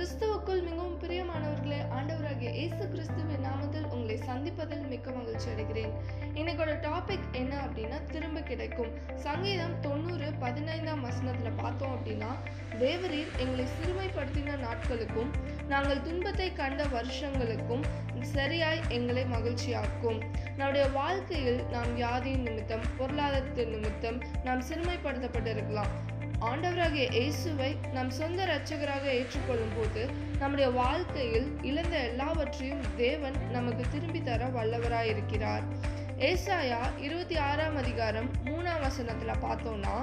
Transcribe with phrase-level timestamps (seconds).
[0.00, 5.92] கிறிஸ்துவுக்குள் மிகவும் பிரியமானவர்களே ஆண்டவராகிய இயேசு கிறிஸ்துவின் நாமத்தில் உங்களை சந்திப்பதில் மிக்க மகிழ்ச்சி அடைகிறேன்.
[6.40, 8.90] இன்னைக்கோட டாபிக் என்ன அப்படின்னா திரும்ப கிடைக்கும்.
[9.24, 12.30] சங்கீதம் தொண்ணூறு பதினைந்தாம் வசனத்தில் பார்த்தோம் அப்படின்னா
[12.82, 15.30] தேவரீர் எங்களை சிறுமைப்படுத்தின நாட்களுக்கும்
[15.72, 17.84] நாங்கள் துன்பத்தை கண்ட வருஷங்களுக்கும்
[18.36, 20.20] சரியாய் எங்களை மகிழ்ச்சியாக்கும்.
[20.56, 25.92] நம்முடைய வாழ்க்கையில் நாம் வியாதியின் நிமித்தம் பொருளாதாரத்தின் நிமித்தம் நாம் சிறுமைப்படுத்தப்பட்டிருக்கலாம்.
[26.48, 30.02] ஆண்டவராகிய இயேசுவை நம் சொந்த இரட்சகராக ஏற்றுக்கொள்ளும் போது
[30.38, 35.64] நம்முடைய வாழ்க்கையில் இழந்த எல்லாவற்றையும் தேவன் நமக்கு திரும்பி தர வல்லவராயிருக்கிறார்.
[36.28, 39.96] ஏசாயா இருபத்தி ஆறாம் அதிகாரம் மூணாம் வசனத்துல பார்த்தோம்னா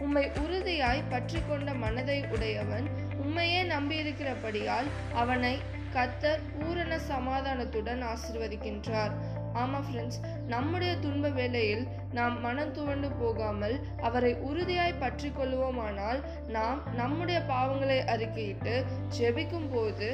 [0.00, 5.54] உம்மை உறுதியாய் பற்றி கொண்ட மனதை உடையவன் உண்மையே நம்பியிருக்கிறபடியால் அவனை
[5.94, 9.14] கத்தர் பூரண சமாதானத்துடன் ஆசிர்வதிக்கின்றார்.
[9.54, 17.40] ஆமாம் ஃப்ரெண்ட்ஸ் நம்முடைய துன்ப வேளையில் நாம் மனம் துவண்டு போகாமல் அவரை உறுதியாய் பற்றி கொள்வோமானால் நாம் நம்முடைய
[17.48, 18.74] பாவங்களை அறிக்கையிட்டு
[19.18, 20.08] ஜெபிக்கும் போது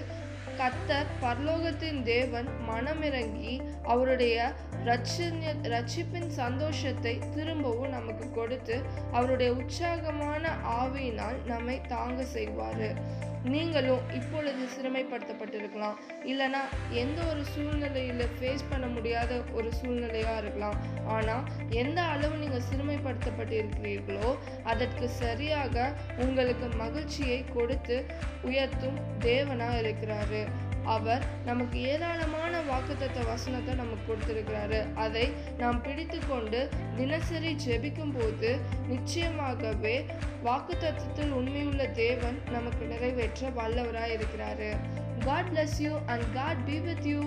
[0.59, 4.37] கத்தர் பரலோகத்தின் தேவன் மனமிறங்கி அவருடைய
[4.87, 8.77] ரட்சண்ய ரட்சிப்பின் சந்தோஷத்தை திரும்பவும் நமக்கு கொடுத்து
[9.13, 12.87] அவருடைய உற்சாகமான ஆவியினால் நம்மை தாங்க செய்வார்.
[13.45, 15.99] நீங்களும் இப்பொழுது சிறுமைப்படுத்தப்பட்டிருக்கலாம்.
[16.31, 16.63] இல்லைனா
[17.03, 20.79] எந்த ஒரு சூழ்நிலையில் ஃபேஸ் பண்ண முடியாத ஒரு சூழ்நிலையாக இருக்கலாம்.
[21.07, 24.31] ஆனால் எந்த அளவு நீங்கள் சிறுமைப்படுத்தப்பட்டிருக்கிறீர்களோ
[24.65, 25.93] அதற்கு சரியாக
[26.27, 27.99] உங்களுக்கு மகிழ்ச்சியை கொடுத்து
[28.43, 30.43] உயர்த்தும் தேவனாக இருக்கிறாரு.
[30.97, 34.81] அவர் நமக்கு ஏராளமான வாக்குத்தத்த வசனத்தை நமக்கு கொடுத்திருக்கிறாரு.
[34.95, 35.25] அதை
[35.59, 36.61] நாம் பிடித்து கொண்டு
[36.97, 38.51] தினசரி ஜெபிக்கும் போது
[38.93, 39.97] நிச்சயமாகவே
[40.45, 44.71] வாக்குத்தத்தத்தில் உண்மையுள்ள தேவன் நமக்கு நிறைவேற்ற வல்லவராய் இருக்கிறாரு
[45.25, 47.23] God bless you and God be with you